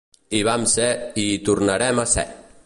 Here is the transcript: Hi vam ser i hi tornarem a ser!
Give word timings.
Hi 0.37 0.39
vam 0.47 0.63
ser 0.71 0.87
i 1.25 1.27
hi 1.35 1.39
tornarem 1.51 2.03
a 2.07 2.11
ser! 2.17 2.27